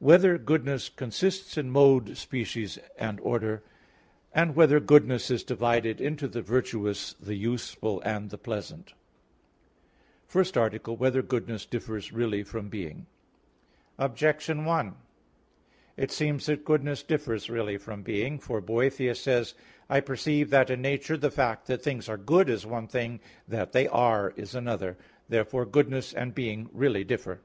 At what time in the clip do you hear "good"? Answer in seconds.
22.18-22.48